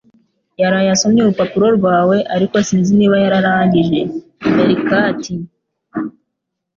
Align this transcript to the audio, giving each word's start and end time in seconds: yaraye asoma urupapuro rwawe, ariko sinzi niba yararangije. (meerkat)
yaraye 0.61 0.89
asoma 0.95 1.17
urupapuro 1.21 1.67
rwawe, 1.77 2.17
ariko 2.35 2.55
sinzi 2.67 2.91
niba 2.95 3.15
yararangije. 3.23 3.99
(meerkat) 4.53 5.23